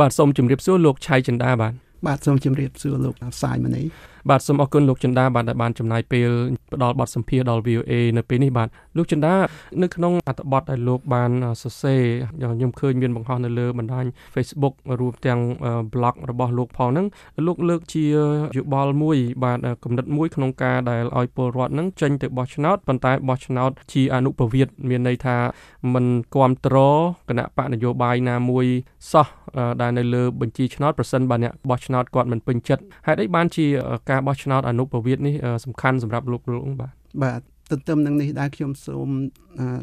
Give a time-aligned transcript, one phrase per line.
[0.00, 1.72] បាទសូមជម្រាបសួរលោកឆៃចិន្តាបាទ
[2.06, 3.82] បាទសូមជម្រាបសួរលោកសាយមនី
[4.30, 6.30] បាទសូមអរគុណលោកចិន្តាបាទដែលបានចំណាយពេល
[6.74, 9.34] ផ្ដល់បទសម្ភាសន៍ដល់ VOA នៅពេលនេះបាទលោកចិន្តា
[9.82, 11.30] នៅក្នុងអត្ថបទដែលលោកបាន
[11.62, 12.02] សរសេរ
[12.54, 14.04] ខ្ញុំឃើញមានបង្ហោះនៅលើបណ្ដាញ
[14.34, 15.40] Facebook រួមទាំង
[15.92, 17.06] blog របស់លោកផងហ្នឹង
[17.46, 18.04] លោកលើកជា
[18.56, 25.36] យោបល់មួយ បាទគំនិតមួយក្នុងការដែលឲ្យពលរដ្ឋហ្នឹងចេញទៅបោះឆ្នោតប៉ុន្តែបោះឆ្នោតជាអនុប្រវត្តិមានន័យថា
[25.94, 28.66] มันគ្រប់គ្រងគណៈបកនយោបាយណាមួយ
[29.12, 29.26] សោះ
[29.80, 33.66] ដែលនៅលើបញ្ជីឆ្នោតប្រសិនបើអ្នកបោះឆ្នោតគាត់មិនពេញចិត្តហេតុអីបានជា
[34.10, 37.40] ការបោះឆ្នោតអនុប្រវត្តិនេះសំខាន់សម្រាប់លោកលោកបាទបាទ
[37.70, 39.08] ទន្ទឹមនឹងនេះដែរខ្ញុំសូម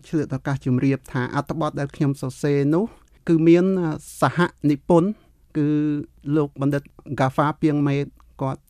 [0.07, 2.85] ឆ្លៀតឱកាសជម្រាបថាអត្ថបទដែលខ្ញុំសរសេរនោះ
[3.27, 3.65] គឺមាន
[4.21, 4.37] សហ
[4.69, 5.09] និពន្ធ
[5.57, 5.67] គឺ
[6.35, 6.83] លោកបណ្ឌិត
[7.19, 8.05] Gafa ពីងមេត
[8.41, 8.61] គាត់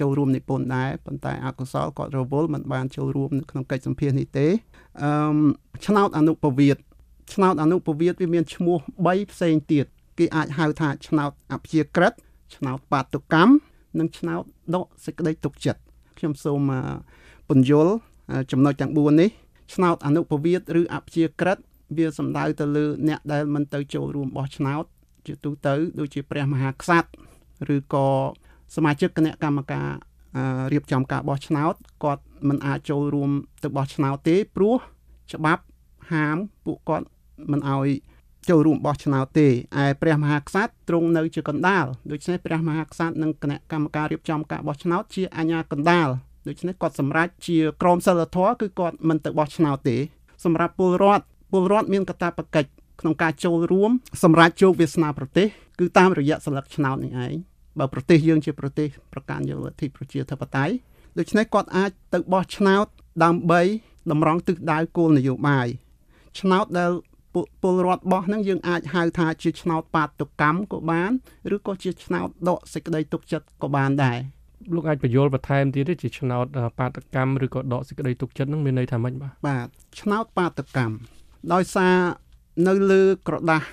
[0.00, 4.46] ចូលរួមនិពន្ធដែរប៉ុន្តែអកុសលគាត់រវល់មិនបានចូលរួមនៅក្នុងកិច្ចសម្ភាសនេះទេ
[5.02, 5.10] អឺ
[5.86, 6.82] ឆ្នោតអនុប្រវត្តិ
[7.34, 9.86] ឆ្នោតអនុប្រវត្តិវាមានឈ្មោះ3ផ្សេងទៀត
[10.18, 12.12] គេអាចហៅថាឆ្នោតអព្យាក្រឹត
[12.54, 13.52] ឆ្នោតបាតុកម្ម
[13.98, 14.42] និងឆ្នោត
[14.74, 15.80] ដកសេចក្តីទុកចិត្ត
[16.18, 16.60] ខ្ញុំសូម
[17.48, 17.92] ពន្យល់
[18.52, 19.30] ចំណុចទាំង4នេះ
[19.74, 21.58] ឆ្នោតអនុប្រវត្តិឬអព្យាក្រឹត
[21.96, 24.84] វាសំដៅទៅលើអ្នកដែលមិនទៅចូលរួមបោះឆ្នោត
[25.26, 28.08] ជាទូទៅ ដូចជាព្រះមហាក្សត្រឬក៏
[28.76, 29.88] សមាជិកគណៈកម្មការ
[30.72, 33.30] រៀបចំការបោះឆ្នោតគាត់មិនអាចចូលរួម
[33.62, 34.76] ទៅបោះឆ្នោតទេព្រោះ
[35.32, 35.62] ច្បាប់
[36.12, 37.06] ហាមពួកគាត់
[37.50, 37.88] មិនឲ្យ
[38.50, 39.48] ចូលរួមបោះឆ្នោតទេ
[39.82, 46.08] ឯព្រះមហាក្សត្រទ្រង់នៅជាកណ្ដាលដូច្នេះព្រះមហាក្សត្រនិងគណៈកម្មការរៀបចំការបោះឆ្នោតជាអាជ្ញាកណ្ដាល
[46.48, 49.96] ដូច្នេះគាត់សម្រេចជាក្រមសិលធម៌គឺគាត់មិនទៅបោះឆ្នោតទេ
[50.44, 53.90] សម្រាប់ពលរដ្ឋពលរដ្ឋមានកាតព្វកិច្ចក្នុងការចូលរួម
[54.22, 55.46] សម្រាប់ជោគវាសនាប្រទេស
[55.78, 57.34] គឺតាមរយៈសិលឹកឆ្នោតនេះឯង
[57.78, 60.74] បើប្រទេសយើងជាប្រទេសប្រកាន់យកលទ្ធិប្រជាធិបតេយ្យ
[61.18, 62.86] ដូច្នេះគាត់អាចទៅបោះឆ្នោត
[63.24, 63.62] ដើម្បី
[64.10, 65.68] តម្រង់ទិសដៅគោលនយោបាយ
[66.40, 66.92] ឆ្នោតដែល
[67.61, 71.11] ពលរដ្ឋបោះហ្នឹងយើងអាចហៅថាជាឆ្នោតបាតុកម្មក៏បាន
[71.55, 74.19] ឬក៏ជាឆ្នោតដកសេចក្តីទុកចិត្តក៏បានដែរ
[74.75, 76.45] លោកអាចបញ្យល់បន្ថែមទៀតទេជាឆ្នោត
[76.79, 79.67] បាតកម្មឬក៏ដកសេចក្តីទុកចិត្តនឹងមានន័យថាម៉េចបាទបាទ
[79.99, 80.95] ឆ្នោតបាតកម្ម
[81.53, 81.95] ដោយសារ
[82.67, 83.65] នៅលើក្រដាស់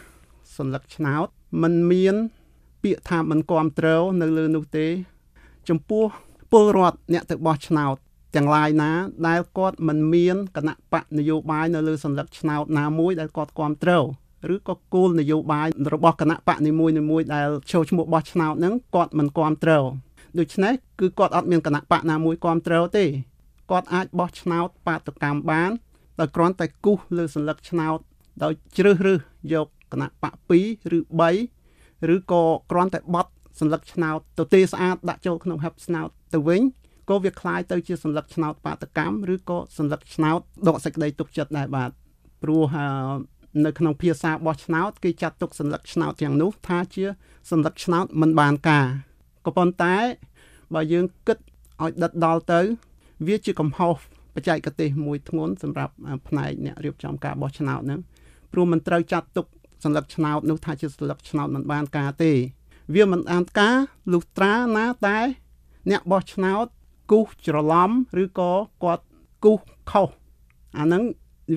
[0.56, 1.26] សัญลักษณ์ឆ្នោត
[1.62, 2.14] มันមាន
[2.82, 4.86] ពាក្យថាមិនគ្រប់ត្រូវនៅលើនោះទេ
[5.68, 6.04] ចំពោះ
[6.52, 7.96] ពលរដ្ឋអ្នកទៅបោះឆ្នោត
[8.35, 8.91] ទាំងឡាយណា
[9.27, 14.03] ដែលគាត់មិនមានគណៈបកនយោបាយនៅលើសញ្ញាឆ្នោតណាមួយដែលគាត់គ្រប់ត្រូវ
[14.53, 16.87] ឬក៏គោលនយោបាយរបស់គណៈបកនីមួ
[17.19, 19.83] យៗដែលចូលឈ្មោះបោះឆ្នោតហ្នឹងគាត់មិនគ្រប់ត្រូវ
[20.39, 23.05] ដូច្នេះគឺគាត់អត់មានគណៈបកណាមួយគ្រប់ត្រូវទេ
[23.71, 25.71] គាត់អាចបោះឆ្នោតបាតកម្មបាន
[26.19, 27.99] ដោយគ្រាន់តែគូសលើសញ្ញាឆ្នោត
[28.43, 29.19] ដោយជ្រើសរើស
[29.53, 30.99] យកគណៈបក2ឬ
[31.57, 36.61] 3ឬក៏គ្រាន់តែបត់សញ្ញាឆ្នោតទៅទេស្អាតដាក់ចូលក្នុងហឹបឆ្នោតទៅវិញ
[37.10, 41.90] ក៏វាคล้ายទៅជាសัญลักษณ์ឆ្នោតបាតកម្មឬក៏សัญลักษณ์ឆ្នោតដកសេចក្តីទុកចិត្តដែរបាទ
[42.42, 42.62] ព្រោះ
[43.64, 47.04] នៅក្នុងភាសាបោះឆ្នោតគេចាត់ទុកសัญลักษณ์ឆ្នោតទាំងនោះថាជា
[47.50, 48.86] សัญลักษណ៍ឆ្នោតមិនបានការ
[49.46, 49.96] ក៏ប៉ុន្តែ
[50.74, 51.38] បើយើងគិត
[51.82, 52.60] ឲ្យដិតដល់ទៅ
[53.26, 53.94] វាជាកំហុស
[54.34, 55.94] បច្ចេកទេសមួយធ្ងន់សម្រាប់
[56.28, 58.00] ផ្នែកអ្នករៀបចំការបោះឆ្នោតហ្នឹង
[58.52, 59.46] ព្រោះមិនត្រូវចាត់ទុក
[59.84, 62.32] សัญลักษณ์ឆ្នោតនោះថាជាសัญลักษณ์ឆ្នោតមិនបានការទេ
[62.94, 63.76] វាមិនបានការ
[64.12, 65.18] លុះត្រាណាតែ
[65.90, 66.66] អ្នកបោះឆ្នោត
[67.10, 67.90] គូសច្រឡំ
[68.22, 68.52] ឬក៏
[68.82, 69.04] គាត់
[69.44, 70.10] គូសខុស
[70.78, 71.02] អាហ្នឹង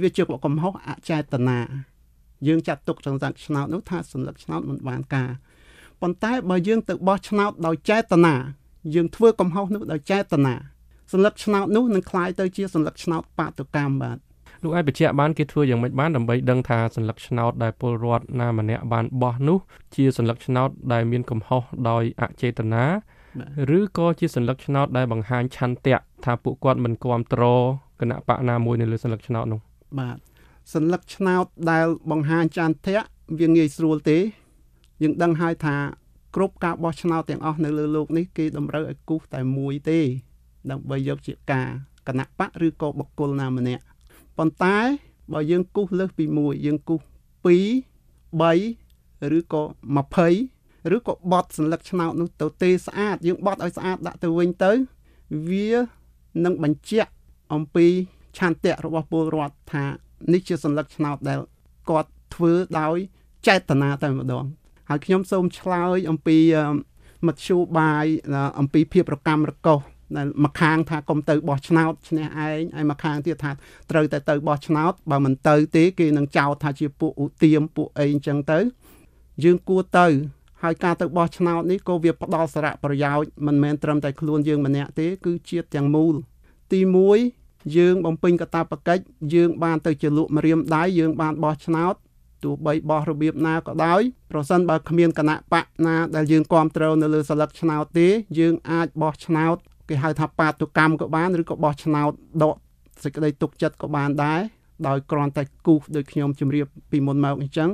[0.01, 1.59] វាជាកំហុសអចេតនា
[2.47, 5.29] យើងចាត់ទុកសន្លឹកឆ្នោតនោះថាសន្លឹកឆ្នោតមិនបានការ
[6.01, 8.35] ប៉ុន្តែបើយើងទៅបោះឆ្នោតដោយចេតនា
[8.95, 10.55] យើងធ្វើកំហុសនោះដោយចេតនា
[11.11, 14.17] សន្លឹកឆ្នោតនោះនឹងคล้ายទៅជាសន្លឹកឆ្នោតបាតុកម្មបាទ
[14.63, 19.57] លោកអាចបញ្ជាក់បានគេធ្វើយ៉ាងម៉េចបានដើម្បីដឹងថាសន្លឹកឆ្នោតដែលពលរដ្ឋណាម្នាក់បានបោះនោះ
[19.95, 22.83] ជាសន្លឹកឆ្នោតដែលមានកំហុសដោយអចេតនា
[23.77, 27.63] ឬក៏ជាសัญลักษณ์ឆ្នោតដែលបង្ហាញឆន្ទៈថាពួកគាត់មិនគ្រប់គ្រង
[28.01, 29.59] គណៈបកណាមួយនៅលើសัญลักษณ์ឆ្នោតនោះ
[30.00, 30.17] បាទ
[30.73, 33.00] សัญลักษณ์ឆ្នោតដែលបង្ហាញចន្ទៈ
[33.39, 34.17] វាងាយស្រួលទេ
[35.01, 35.75] យើងដឹងហើយថា
[36.35, 40.00] គ្រប់ការបោះឆ្នោតទាំងអស់នៅលើโลกនេះគេតម្រូវឲ្យគូសតែមួយទេ
[40.72, 41.67] ដើម្បីយកជាការ
[42.07, 43.83] គណៈបកឬក៏បុគ្គលណាម្នាក់
[44.38, 44.77] ប៉ុន្តែ
[45.33, 47.01] បើយើងគូសលើសពី1យើងគូស
[47.45, 47.50] 2
[48.41, 49.63] 3ឬក៏
[50.22, 50.52] 20
[50.95, 54.71] ឬក៏បត់សัญลักษณ์ឆ្នោតនោះទៅទេស្អាតយើងបត់ឲ្យស្អាតដាក់ទៅវិញទៅ
[55.50, 55.69] វា
[56.45, 57.12] នឹងបញ្ជាក់
[57.53, 57.88] អំពី
[58.38, 59.86] ឆន្ទៈរបស់ពលរដ្ឋថា
[60.33, 61.39] នេះជាសัญลักษณ์ឆ្នោតដែល
[61.89, 62.97] គាត់ធ្វើដោយ
[63.47, 64.45] ចេតនាតែម្ដង
[64.89, 66.38] ហើយខ្ញុំសូមឆ្លើយអំពី
[67.27, 68.06] មធ្យោបាយ
[68.59, 69.80] អំពីភាពរកម្មរកុស
[70.18, 72.50] ដែលមួយខាងថាកុំទៅបោះឆ្នោតឈ្នះឯងហើ
[72.83, 73.51] យមួយខាងទៀតថា
[73.91, 78.59] ត្រូវតែទៅបោះឆ្នោតបើមិនទៅទេគេនឹងចោទថាជាពួកឧទាមពួកអីអញ្ចឹងទៅ
[79.44, 80.07] យើងគួរទៅ
[80.64, 86.14] ហើយការទៅបោះឆ្នោតនេះក៏វាផ្ដល់សារៈប្រយោជន៍មិនមែនត្រឹមតែខ្លួនយើងម្នាក់ទេគឺជាតិទាំងមូល
[86.72, 86.81] ទី
[87.26, 89.02] 1យើងបំពេញកាតព្វកិច្ច
[89.34, 91.94] យើងបានទៅជាលក់ម្រាមដៃយើងបានបោះឆ្នោត
[92.44, 98.08] ទោះបីបោះរបៀបណាក៏ដោយប្រសិនបើគ្មានគណៈបកណាដែលយើងគ្រប់គ្រងនៅលើសិលឹកឆ្នោតទេ
[98.38, 99.56] យើងអាចបោះឆ្នោត
[99.88, 102.12] គេហៅថាបាតុកម្មក៏បានឬក៏បោះឆ្នោត
[102.43, 102.56] ដក
[103.02, 104.40] សេចក្តីទុកចិត្តក៏បានដែរ
[104.88, 107.70] ដោយគ្រាន់តែគូសដូចខ្ញុំជម្រាបពីមុនមកអញ្ចឹង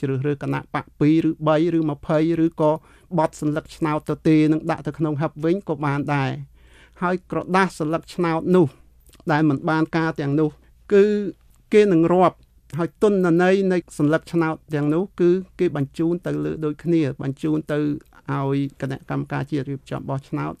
[0.00, 2.70] ជ្រើសរើសគណៈបក2ឬ3ឬ20ឬក៏
[3.18, 6.30] បត់សัญลักษณ์ឆ្នោតទៅទេនឹងដាក់ទៅក្នុងហឹបវិញក៏បានដែរ
[7.02, 8.66] ហើយក្រដាសសัญลักษณ์ឆ្នោតនោះ
[9.32, 10.50] ដែលមិនបានការទាំងនោះ
[10.92, 11.04] គឺ
[11.72, 12.36] គេនឹងរាប់
[12.78, 15.30] ហើយទុនន័យនៃសัญลักษณ์ឆ្នោតទាំងនោះគឺ
[15.60, 17.78] គេបញ្ជូនទៅលើដូចគ្នាបញ្ជូនទៅ
[18.30, 20.52] ឲ្យគណៈកម្មការជាតិរៀបចំបោះឆ្នោត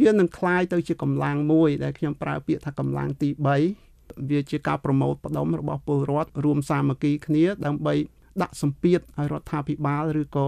[0.00, 7.94] វានឹងคล้ายទៅជាកម្លាំងមួយដែលខ្ញុំប្រើពាក្យថាកម្លាំងទី3វាជាការប្រមូលផ្ដុំរបស់ពលរដ្ឋរួមសាមគ្គីគ្នាដើម្បី
[8.41, 10.47] ដាក់សម្ពាធឲ្យរដ្ឋាភិបាលឬក៏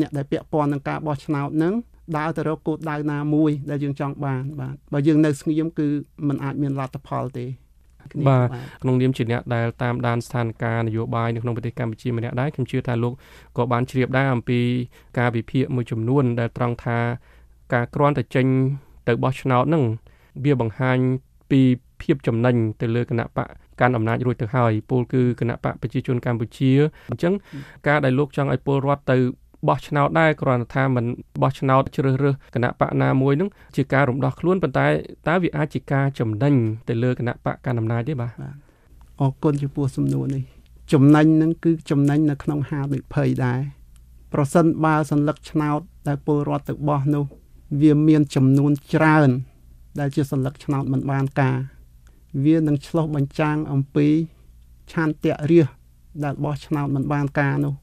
[0.00, 1.74] អ្នកដែលពាក់ព័ន្ធនឹងការបោះឆ្នោតនឹង
[2.16, 5.88] ដើរទៅរកគោលដៅណាមួយដែលយើងចង់បានបាទបើយើងនៅស្ងៀមគឺ
[6.28, 7.46] มันអាចមានលទ្ធផលទេ
[8.28, 8.48] បាទ
[8.82, 13.12] ក្នុងនាមជាអ្នកដែលតាមដានស្ថានភាពនយោបាយនៅក្នុងប្រទេសកម្ពុជាម្នាក់ដែរខ្ញុំជឿថាលោក
[13.56, 14.60] ក៏បានជ្រាបដែរអំពី
[15.18, 16.98] ការវិភាគមួយចំនួន ដែលត្រង់ថា
[17.74, 18.46] ការគ្រាន់តែចេញ
[19.08, 19.84] ទៅបោះឆ្នោតនឹង
[20.44, 20.98] វាបង្ហាញ
[21.50, 21.60] ពី
[22.01, 23.47] ភាពចំណេញទៅលើគណៈបក
[23.79, 26.71] កាន់អំណាចរួចទៅហើយពលគឺគណៈបកប្រជាជនកម្ពុជា
[27.11, 27.33] អញ្ចឹង
[27.87, 29.17] ការដែលលោកចង់ឲ្យពលរដ្ឋទៅ
[29.67, 31.05] បោះឆ្នោតដែរគ្រាន់តែថាมัน
[31.41, 34.87] បោះឆ្នោតជ្រើសរើសគណៈបកណាមួយនឹងជាការរំដោះខ្លួនប៉ុន្តែ
[35.27, 36.53] តើវាអាចជាការចំណេញ
[36.89, 38.33] ទៅលើគណៈបកកាន់អំណាចទេបាទ
[39.21, 40.43] អរគុណចំពោះសំណួរនេះ
[40.93, 43.59] ចំណេញនឹងគឺចំណេញនៅក្នុងហាវិភ័យដែរ
[44.33, 47.25] ប្រសិនបើសัญลักษณ์ឆ្នោតដែលពលរដ្ឋទៅបោះនោះ
[47.81, 49.29] វាមានចំនួនច្រើន
[49.99, 51.57] ដែលជាសัญลักษณ์ឆ្នោតមិនបានការ
[52.45, 54.07] វានឹងឆ្លោះបញ្ចាំងអំពី
[54.91, 55.67] ឆន្ទៈរាស
[56.23, 57.73] ដែលបោះឆ្នោតមិនបានការនោះ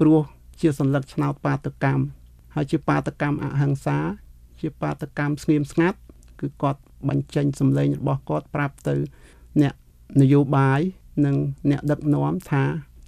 [0.00, 0.20] ព្រោះ
[0.60, 2.04] ជាសัญลักษณ์ឆ្នោតបាតកម្ម
[2.54, 3.98] ហើយជាបាតកម្មអហិង្សា
[4.60, 5.98] ជាបាតកម្មស្ងៀមស្ងាត់
[6.40, 8.94] គឺគាត់បញ្ចេញសម្លេងរបស់គាត់ប្រាប់ទៅ
[9.62, 9.74] អ្នក
[10.20, 10.80] នយោបាយ
[11.24, 11.36] និង
[11.70, 12.64] អ្នកដឹកនាំថា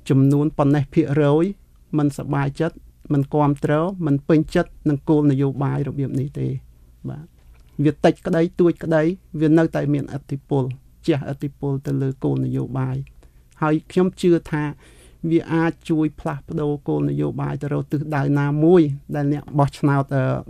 [0.08, 1.44] ចំនួនប៉ុណ្ណេះភាគរយ
[1.98, 2.76] มันសบายចិត្ត
[3.12, 6.46] มันគ្រប់គ្រងมันពេញចិត្តនឹងគោលនយោបាយរបៀបនេះទេ
[7.08, 7.26] បាទ
[7.84, 9.02] វាតិចក្តីទួចក្តី
[9.40, 10.64] វានៅតែមានអធិពល
[11.07, 12.97] ជះអធិពលទៅលើគោលនយោបាយ
[13.61, 14.63] ហើយខ្ញុំជឿថា
[15.29, 18.81] វាអាចជួយផ្លាស់ប្ដូរគោលនយោបាយទៅរកទិសដៅណាមួយ
[19.15, 20.03] ដែលអ្នកបោះឆ្នោត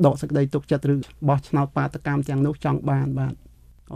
[0.05, 0.95] ដកសេចក្តីទុកចិត្តឬ
[1.29, 3.33] បោះឆ្នោតបាតកម្មទាំងនោះចង់បានបាទ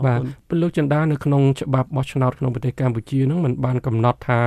[0.06, 4.40] បាទពលលោកចិន្តានៅក្នុងច្បាប់បោះឆ្នោតក្នុងប្រទេសកម្ពុជានឹងมันបានកំណត់ថា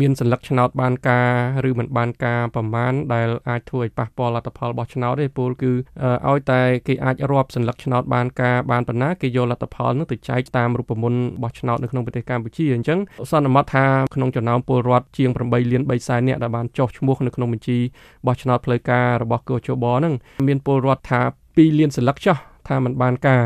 [0.00, 1.28] មានសัญลักษณ์ឆ្នោតបានការ
[1.68, 5.72] ឬមិនបានការប្រមាណដែលអាចធ្វើឲ្យប៉ះពាល់លទ្ធផលរបស់ឆ្នោតទេពលគឺ
[6.30, 12.98] ឲ្យតែគេអាចរាប់សัญลักษณ์ឆ្នោតបានការបានប៉ុណ្ណាគេយកលទ្ធផលនោះទៅចែកតាមរូបមន្តរបស់ឆ្នោតនៅក្នុងប្រទេសកម្ពុជាអញ្ចឹង
[13.30, 13.84] សន្មតថា
[14.14, 17.78] ក្នុងចំណោមពលរដ្ឋជាង8លាន3សែននាក់ដែលបានចុះឈ្មោះនៅក្នុងបញ្ជី
[18.26, 20.14] បោះឆ្នោតផ្លូវការរបស់កោជបហ្នឹង
[20.48, 22.36] មានពលរដ្ឋថា2លានសัญลักษณ์ចុះ
[22.68, 23.42] ថាมันបានការ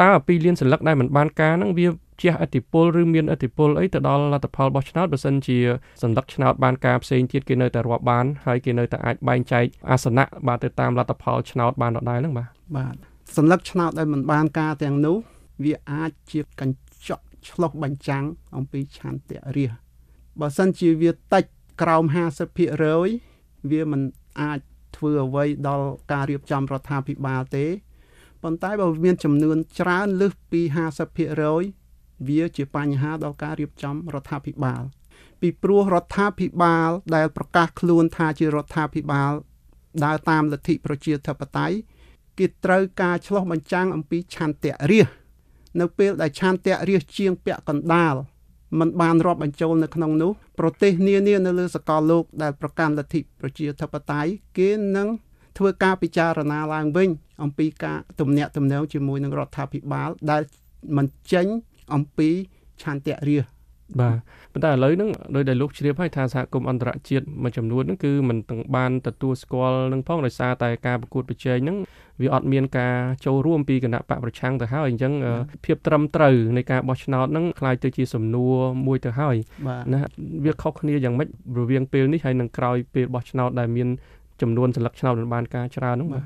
[0.00, 1.86] តើ2លានសัญลักษณ์ដែលมันបានការហ្នឹងវា
[2.21, 5.57] ជះឥទ្ធិពលឬមានឥទ្ធិពលអីទៅដល់លទ្ធផលរបស់ឆ្នោតបើសិនជា
[6.01, 12.95] សន្លឹកឆ្នោតបានការផ្សេងទៀតគេនៅតែរាប់បានហើយគេនៅតែអាចបែងចែកអាសនៈបាទទៅតាមលទ្ធផលឆ្នោតបានដដែលហ្នឹងបាទបាទ
[13.35, 15.17] សន្លឹកឆ្នោតដែលមិនបានការទាំងនោះ
[15.63, 18.23] វាអាចជាកញ្ចក់ឆ្លុះបញ្ចាំង
[18.55, 19.73] អំពីឆន្ទៈរាស
[20.39, 21.43] បើសិនជាវាតិច
[21.81, 22.03] ក្រោម
[22.87, 24.01] 50%វាមិន
[24.41, 24.59] អាច
[24.95, 27.65] ធ្វើអ្វីដល់ការរៀបចំរដ្ឋាភិបាលទេ
[28.43, 30.61] ប៉ុន្តែបើមានចំនួនច្រើនលើសពី
[31.23, 31.82] 50%
[32.27, 34.83] វាជាបញ្ហាដល់ការរៀបចំរដ្ឋាភិបាល
[35.41, 39.31] ពីព្រោះរដ្ឋាភិបាល ដែលប្រកាសខ្លួនថាជារដ្ឋាភិបាល
[40.05, 41.75] ដើរតាមលទ្ធិប្រជាធិបតេយ្យ
[42.39, 45.07] គេត្រូវការឆ្លោះបញ្ចាំងអំពីឆន្ទៈរាស
[45.79, 48.15] នៅពេលដែលឆន្ទៈរាសជាងពាក់កណ្ដាល
[48.79, 55.07] มันបានរាប់បញ្ចូលនៅក្នុងនោះប្រទេសនានានៅលើសកលលោកដែលប្រកាន់លទ្ធិប្រជាធិបតេយ្យគេនឹង
[55.57, 57.09] ធ្វើការពិចារណាឡើងវិញ
[57.43, 60.41] អំពីការទំនាក់ទំនងជាមួយនឹងរដ្ឋាភិបាលដែល
[60.97, 61.47] មិនចេញ
[61.94, 62.30] អំពី
[62.82, 63.46] ឆន្ទៈរាស
[64.00, 64.16] បាទ
[64.52, 71.76] ប៉ុន្តែឥឡូវហ្នឹងដោយដែលលោកជ្រាបហើយថាសហគមន៍អន្តរជាតិមួយចំនួនហ្នឹងគឺមិនទាំងបានទទួលស្គាល់នឹងផងដោយសារតែការប្រកួតប្រជែងហ្នឹង
[72.22, 72.94] វាអត់មានការ
[73.26, 75.12] ចូលរួមពីគណៈបកប្រឆាំងទៅហើយអញ្ចឹង
[75.64, 78.56] ភាពត្រឹមត្រូវនៃការបោះឆ្នោតហ្នឹងคล้ายទៅជាសំណួរ
[78.86, 79.36] មួយទៅហើយ
[79.92, 79.98] ណា
[80.44, 83.88] វាខុសគ្នាយ៉ាងម៉េចរវាងពេលនេះហើយនឹងក្រោយពេលបោះឆ្នោតដែលមាន
[84.42, 86.24] ចំនួនសន្លឹកឆ្នោតមិនបានការច្រើនហ្នឹងបាទ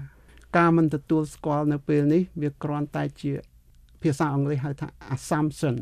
[0.59, 3.33] ការមិនទទួលស្គាល់នៅពេលនេះវាគ្រាន់តែជា
[4.02, 5.76] ភាសាអង់គ្លេសហៅថា assumption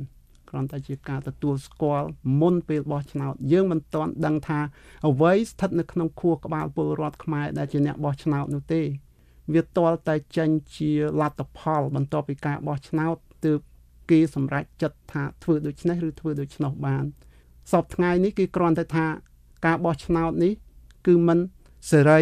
[0.50, 2.08] គ្រាន់តែជាការទទួលស្គាល់
[2.42, 4.60] មុនពេលបោះឆ្នោតយើងមិនទាន់ដឹងថា
[5.08, 8.82] អ្វីស្ថិតនៅក្នុងខួរក្បាលពលរដ្ឋខ្មែរដែលជាអ្នកបោះឆ្នោតនោះទេ
[9.54, 13.60] វាទាល់តែចេញជាលទ្ធផល បន្ទាប់ពីការបោះឆ្នោតទើប
[14.10, 17.04] គេសម្រេចចិត្តថាធ្វើដូច្នេះឬធ្វើដូច្នោះបាន
[17.72, 19.06] សពថ្ងៃនេះគេគ្រាន់តែថា
[19.66, 20.54] ការបោះឆ្នោតនេះ
[21.08, 21.40] គឺមិន
[21.92, 22.22] សេរី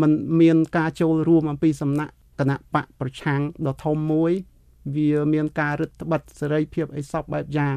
[0.00, 4.32] មិនមានការចូលរួមអំពីសំណាក់គណៈបកប្រឆាំងដ៏ធំមួយ
[4.94, 7.76] វាមានការរឹតបន្តឹងសេរីភាពអីសពបែបយ៉ាង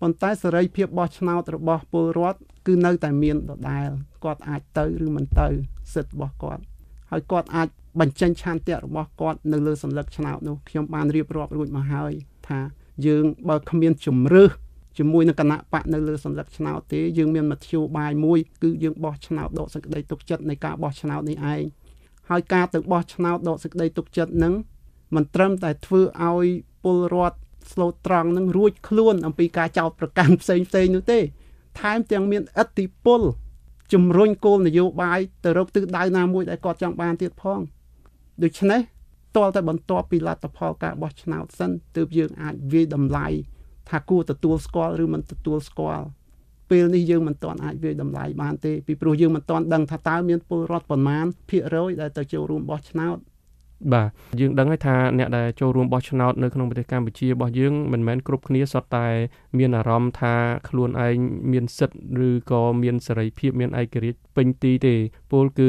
[0.00, 3.88] ប៉ុន្តែសេរីភាពបោះឆ្នោតរបស់ពលរដ្ឋគឺនៅតែមានដដែល
[4.24, 5.48] គាត់អាចទៅឬមិនទៅ
[5.94, 6.62] សិទ្ធិរបស់គាត់
[7.10, 7.68] ហើយគាត់អាច
[8.00, 12.12] បញ្ចេញឆន្ទៈរបស់គាត់នៅលើសម្លឹកឆ្នោតនោះខ្ញុំបានរៀបរាប់រួចមកហើយ
[12.48, 12.60] ថា
[13.06, 14.50] យើងបើគ្មានជំរឹះ
[14.98, 21.62] ជាមួយនឹងគណៈបកនៅលើសម្លឹកឆ្នោតទេយើងមានមធ្យោបាយមួយគឺយើងបោះឆ្នោតដកសេចក្តីទុកចិត្តនៃការបោះឆ្នោតនេះឯង
[22.30, 24.54] ហើយការទៅបោះឆ្នោតដកសេចក្តីទុកចិត្តនឹង
[25.14, 26.46] មិនត្រឹមតែធ្វើឲ្យ
[26.84, 27.38] ពលរដ្ឋ
[27.72, 31.18] ស្លូតត្រង់នឹងរួចខ្លួនអំពីការចោទប្រកាន់ផ្សេងផ្សេងនោះទេ
[31.80, 33.20] ថែមទាំងមានអធិពល
[33.92, 37.60] ជំរុញគោលនយោបាយទៅរកទិសដៅណាមួយដែលគាត់ចង់បានទៀតផង
[38.42, 38.80] ដូច្នេះ
[39.36, 43.26] តលតែបន្ទាប់ពីលទ្ធផលការបោះឆ្នោតសិនទើបយើងអាចវាយតម្លៃ
[43.90, 46.06] ថាគួរទទួលស្គាល់ឬមិនទទួលស្គាល់
[46.70, 53.16] ពេលនេះយើងមិនទាន់អាចវាយតម្លៃបានទេពីព្រោះយើងមិនទាន់ដឹងថាតើមានពលរដ្ឋប្រមាណភាគរយដែលទៅចូលរួមបោះឆ្នោត
[53.92, 54.08] បាទ
[54.40, 59.08] យើងដឹងហើយថាអ្នកដែលចូលរួមបោះឆ្នោតនៅក្នុងប្រទេសកម្ពុជារបស់យើងមិនមែនគ្រប់គ្នាសុទ្ធតែ
[59.58, 60.34] មានអារម្មណ៍ថា
[60.68, 61.16] ខ្លួនឯង
[61.52, 64.94] មានសិទ្ធិឬក៏មានសេរីភាពមានឯករាជ្យពេញទីទេ
[65.30, 65.68] ពលគឺ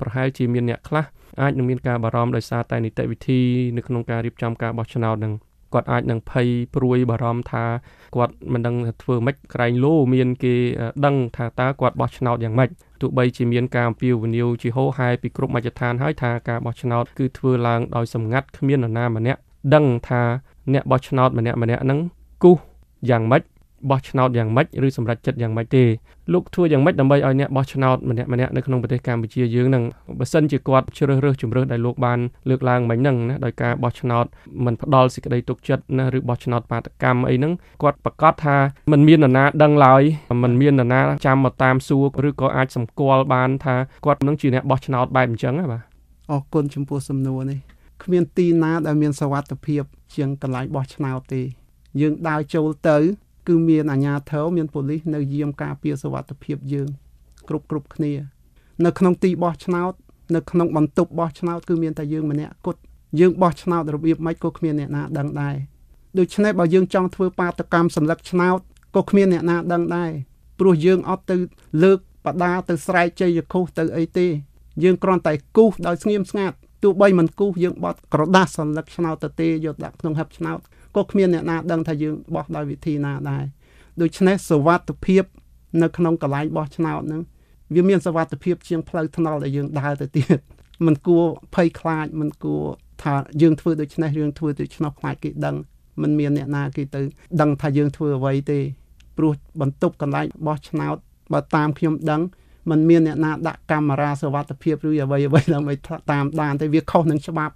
[0.00, 1.04] ប្រហែលជាមានអ្នកខ្លះ
[1.40, 3.40] អាចនឹងមានការបារម្ភដោយសារតែនីតិវិធី
[3.76, 5.32] នៅក្នុងការរៀបចំការបោះឆ្នោតនឹង
[5.74, 7.64] គាត់អាចនឹងភ័យព្រួយបារម្ភថា
[8.14, 10.54] គាត់មិនដឹងធ្វើម៉េចក្រែងលោមានគេ
[11.06, 12.68] ដឹងថាតើគាត់បោះឆ្នោតយ៉ាងម៉េច
[13.00, 19.40] ទោះបីជាមានការអំពាវនាវជាហោហែពីគ្រប់មជ្ឈដ្ឋានហើយថាការបោះឆ្នោតគឺធ្វើឡើងដោយសម្ងាត់គ្មាននរណាម្នាក់
[19.74, 20.22] ដឹងថា
[20.72, 21.98] អ្នកបោះឆ្នោតម្នាក់ម្នាក់ហ្នឹង
[22.42, 22.58] គូស
[23.10, 23.42] យ៉ាងម៉េច
[23.90, 25.84] បោះឆ្នោតយ៉ាងម៉េចឬសម្រេចចិត្តយ៉ាងម៉េចទេ
[26.32, 29.84] លោកធ្វើយ៉ាងម៉េចដើម្បីឲ្យអ្នកបោះឆ្នោតម្នាក់ម្នាក់នៅក្នុងប្រទេសកម្ពុជាយើងនឹង
[30.18, 34.24] បើសិនជាគាត់ជ្រើសរើសជំរើសដែលលោកបានលើកឡើងមិញហ្នឹងណាដោយការបោះឆ្នោត
[34.64, 37.52] មិនផ្ដាល់សេចក្តីទុកចិត្តណាឬបោះឆ្នោតបាតកម្មអីហ្នឹង
[37.82, 38.56] គាត់ប្រកាសថា
[38.92, 40.02] មិនមាននរណាដឹងឡើយ
[40.42, 43.76] មិនមាននរណាចាំមកតាមសួរឬក៏អាចសម្គាល់បានថា
[44.06, 45.82] គាត់នឹងជាអ្នកបោះឆ្នោតបែបអញ្ចឹងណាបាទ
[46.30, 47.58] អរគុណចំពោះសំណួរនេះ
[48.02, 49.82] គ្មានទីណាដែលមានសវត្ថិភាព
[50.14, 51.42] ជាងកន្លែងបោះឆ្នោតទេ
[52.00, 52.98] យើងដើរចូលទៅ
[53.48, 56.88] គឺមានអាជ្ញាធរមានប៉ូលីសនៅយាមការពារសុវត្ថិភាពយើង
[57.48, 58.12] គ្រប់គ្រប់គ្នា
[58.84, 59.92] នៅក្នុងទីបោះឆ្នោត
[60.34, 62.80] នៅក្នុងបន្ទប់បោះឆ្នោតគឺមានតែយើងម្នាក់គត់
[63.20, 65.56] យើងបោះឆ្នោតរបៀបម៉េចក៏គ្មានអ្នកណាដឹងដែរ
[66.18, 68.58] ដូច្នេះបើយើងចង់ធ្វើបាតកម្មសម្លឹកឆ្នោត
[68.96, 70.10] ក៏គ្មានអ្នកណាដឹងដែរ
[70.58, 71.36] ព្រោះយើងអត់ទៅ
[71.82, 74.26] លើកបដាទៅស្រែកជ័យខុសទៅអីទេ
[74.82, 80.58] យើងគ្រាន់តែគូសដោយស្ងៀមស្ងាត់ទោះបីមិនគូសយើងបត់ក្រដាសសន្លឹកឆ្នោតទៅទេយកដាក់ក្នុងហឹបឆ្នោត
[80.95, 83.43] ក៏គ្មានអ្នកណាដឹងថាយើងបោះដោយវិធីណាដែរ
[84.01, 85.23] ដូច្នេះសវត្ថភាព
[85.81, 87.21] នៅក្នុងកន្លែងបោះឆ្នោតហ្នឹង
[87.75, 90.39] វាមានសវត្ថភាពជាងផ្លូវថ្នល់ដែលយើងដើរទៅទៀត
[90.85, 91.25] มันគួរ
[91.55, 92.63] ភ័យខ្លាចมันគួរ
[93.03, 95.55] ថាយើងធ្វើដូច្នេះយើងធ្វើដូច្នោះខ្លាចគេដឹង
[96.01, 97.01] มันមានអ្នកណាគេទៅ
[97.41, 98.59] ដឹងថាយើងធ្វើអ្វីទេ
[99.17, 100.97] ព្រោះបន្ទប់កន្លែងបោះឆ្នោត
[101.33, 102.21] បើតាមខ្ញុំដឹង
[102.69, 105.73] มันមានអ្នកណាដាក់កាមេរ៉ាសវត្ថភាពឬអ្វីអ្វីដើម្បី
[106.11, 107.53] តាមដានតែវាខុសនឹងច្បាប់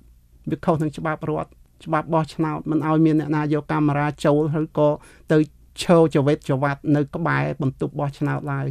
[0.51, 1.51] វាខុសនឹងច្បាប់រដ្ឋ
[1.84, 4.88] ច្បាប់បោះឆ្នោតមិនឲ្យមានអ្នកណាយកកាមេរ៉ាចូលឬក៏
[5.32, 5.38] ទៅ
[5.82, 8.68] ឈរចវិតចវាត់នៅក្បែរបន្ទប់បោះឆ្នោតឡើយ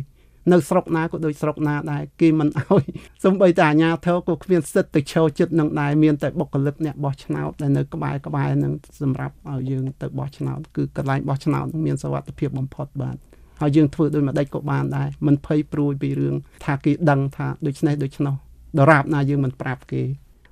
[0.52, 2.84] នៅស្រុកណាក៏ដូចស្រុកណាដែរគេមិនអោយ
[3.26, 13.18] សំបីតែអាជ្ញាធរក៏គ្មានសិទ្ធិទៅឈរចិត្តនឹងដែរមានតែបុគ្គលិកអ្នកបោះឆ្នោតដែលនៅក្បែរក្បែរនឹងសម្រាប់ឲ្យយើងទៅបោះឆ្នោតគឺកន្លែងបោះឆ្នោតមានសវត្ថភាពបំផុតបាទ
[13.62, 16.36] ហើយយើងធ្វើដោយមួយដេចក៏បានដែរមិនភ័យព្រួយពីរឿង
[16.66, 18.36] ថាគេដឹងថាដូច្នេះដូច្នោះ
[18.80, 20.04] ដរាបណាយើងមិនប្រាប់គេ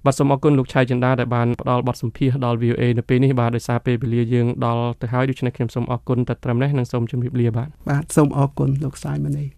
[0.06, 9.57] បាទសូមអរគុណលោកឆៃចិន្តាដែលបានផ្ដល់បទសម្ភាសន៍ដល់ VOA នៅពេលនេះបាទដោយសារពេលវេលាយើងដល់ទៅហើយដូច្នេះខ្ញុំសូមអរគុណតែត្រឹមនេះនិងសូមជម្រាបលាបាទបាទសូមអរគុណលោកសាយមនី